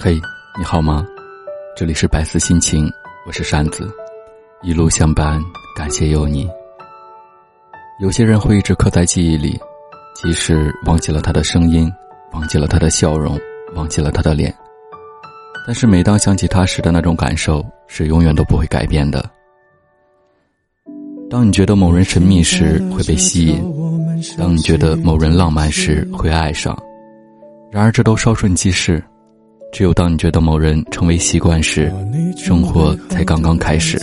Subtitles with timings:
[0.00, 0.14] 嘿，
[0.56, 1.04] 你好吗？
[1.76, 2.88] 这里是百思心情，
[3.26, 3.92] 我是扇子，
[4.62, 5.42] 一路相伴，
[5.74, 6.48] 感谢有你。
[7.98, 9.58] 有些人会一直刻在记忆里，
[10.14, 11.92] 即使忘记了他的声音，
[12.30, 13.36] 忘记了他的笑容，
[13.74, 14.54] 忘记了他的脸，
[15.66, 19.28] 但是每当想起他时的那种感受，是永远都不会改变的。
[21.28, 23.58] 当你觉得某人神秘时，会被吸引；
[24.38, 26.80] 当你觉得某人浪漫时，会爱上。
[27.72, 29.02] 然而，这都稍瞬即逝。
[29.70, 31.92] 只有当你觉得某人成为习惯时，
[32.36, 33.98] 生活才刚刚开始。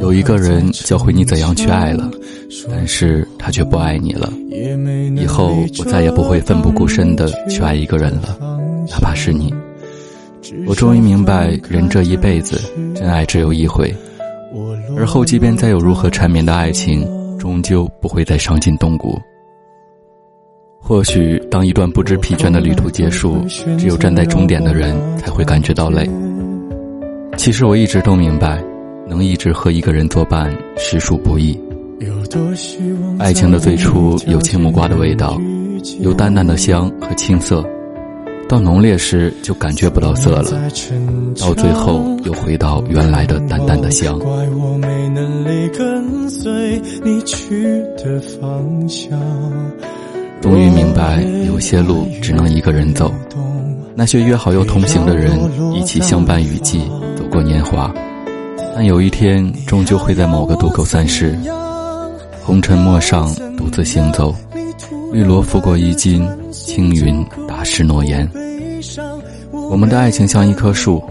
[0.00, 2.10] 有一个人教会你怎样去爱了，
[2.68, 4.32] 但是他却不爱你了。
[5.16, 8.38] 以后我再也不会奋不顾身的去爱一个人了，
[8.88, 9.52] 哪怕是你。
[10.66, 12.60] 我终于明白，人这一辈子，
[12.94, 13.94] 真爱只有一回，
[14.96, 17.06] 而后即便再有如何缠绵的爱情，
[17.38, 19.20] 终究不会再伤筋动骨。
[20.82, 23.36] 或许，当一段不知疲倦的旅途结束，
[23.78, 26.08] 只有站在终点的人才会感觉到累。
[27.36, 28.60] 其实我一直都明白，
[29.06, 31.58] 能一直和一个人作伴，实属不易。
[33.18, 35.40] 爱情的最初有青木瓜的味道，
[36.00, 37.64] 有淡淡的香和青涩，
[38.48, 40.50] 到浓烈时就感觉不到涩了，
[41.38, 44.18] 到最后又回到原来的淡淡的香。
[50.40, 53.12] 终于明白，有些路只能一个人走。
[53.94, 55.38] 那些约好要同行的人，
[55.74, 56.80] 一起相伴雨季，
[57.16, 57.92] 走过年华。
[58.74, 61.38] 但有一天，终究会在某个渡口散失。
[62.42, 64.34] 红尘陌上，独自行走。
[65.12, 68.28] 绿萝拂过衣襟，青云打湿诺言。
[69.52, 71.02] 我们的爱情像一棵树，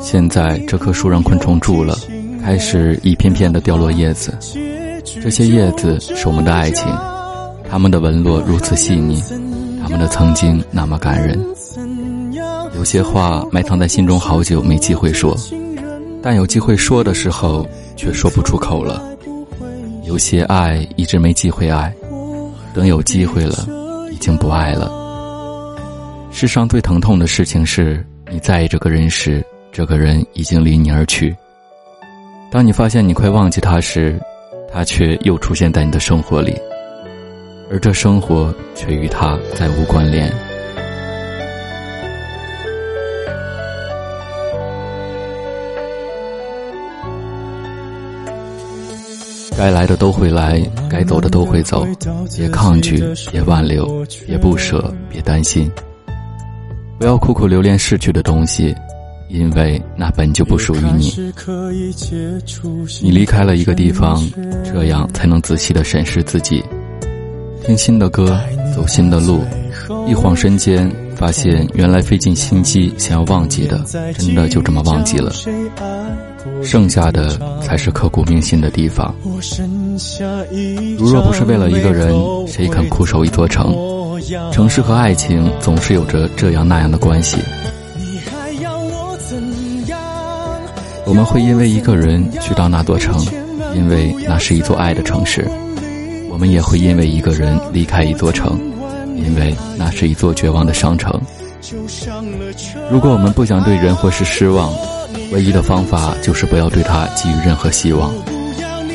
[0.00, 1.96] 现在这棵树让昆虫住了，
[2.42, 4.36] 开始一片片的掉落叶子。
[5.22, 6.86] 这些叶子是我们的爱情。
[7.74, 9.20] 他们的纹络如此细腻，
[9.82, 11.36] 他们的曾经那么感人。
[12.76, 15.36] 有些话埋藏在心中好久，没机会说，
[16.22, 17.66] 但有机会说的时候，
[17.96, 19.02] 却说不出口了。
[20.04, 21.92] 有些爱一直没机会爱，
[22.72, 23.66] 等有机会了，
[24.12, 24.88] 已经不爱了。
[26.30, 31.34] 世上最疼痛的事情是，你在意这个人时，这个人已经离你而去。
[32.52, 34.16] 当你发现你快忘记他时，
[34.72, 36.56] 他却又出现在你的生活里。
[37.74, 40.32] 而这生活却与他再无关联。
[49.58, 51.84] 该来的都会来，该走的都会走。
[52.36, 53.02] 别抗拒，
[53.32, 55.68] 别挽留，别不舍，别担心。
[56.96, 58.72] 不要苦苦留恋逝去的东西，
[59.28, 61.12] 因为那本就不属于你。
[63.02, 64.24] 你离开了一个地方，
[64.64, 66.62] 这样才能仔细的审视自己。
[67.64, 68.38] 听新的歌，
[68.74, 69.42] 走新的路，
[70.06, 73.82] 一晃身间，发现原来费尽心机想要忘记的，
[74.18, 75.32] 真的就这么忘记了。
[76.62, 79.14] 剩下的才是刻骨铭心的地方。
[80.98, 82.14] 如若不是为了一个人，
[82.46, 83.74] 谁肯苦守一座城？
[84.52, 87.38] 城市和爱情总是有着这样那样的关系。
[91.06, 93.18] 我们会因为一个人去到那座城，
[93.74, 95.48] 因为那是一座爱的城市。
[96.34, 98.58] 我们也会因为一个人离开一座城，
[99.16, 101.08] 因为那是一座绝望的商城。
[102.90, 104.74] 如果我们不想对人或事失望，
[105.30, 108.12] 唯一的方法就是不要对他寄予任何希望。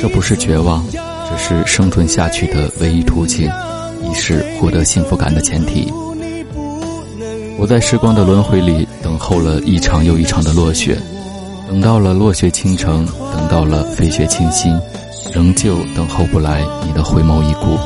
[0.02, 3.50] 这不是绝望，只是生存下去的唯一途径，
[4.04, 5.90] 亦是获得幸福感的前提。
[7.58, 10.98] 我在时光的轮回里等候了一场又一场的落雪，
[11.70, 14.78] 等到了落雪倾城，等到了飞雪倾心。
[15.34, 17.78] 仍旧等候不来你的回眸一顾。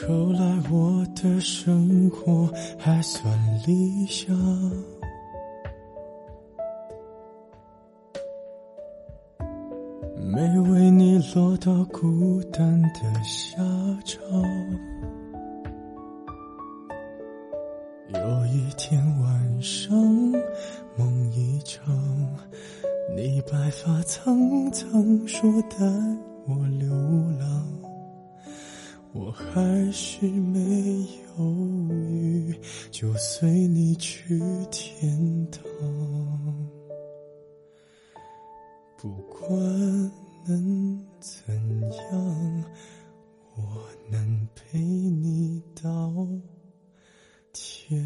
[0.00, 0.40] 后来
[0.70, 3.32] 我的生活还算
[3.66, 4.36] 理想，
[10.32, 13.58] 没为你落到孤单的下
[14.04, 14.20] 场。
[18.12, 19.96] 有一天晚上，
[20.96, 21.11] 梦。
[23.24, 25.76] 你白发苍苍说带
[26.44, 26.90] 我流
[27.38, 27.68] 浪
[29.12, 31.06] 我还是没
[31.38, 31.44] 犹
[31.88, 32.52] 豫
[32.90, 34.40] 就随你去
[34.72, 35.62] 天堂。
[38.96, 39.52] 不管
[40.48, 41.54] 能怎
[41.90, 42.64] 样
[43.54, 46.12] 我能陪你到
[47.52, 48.02] 天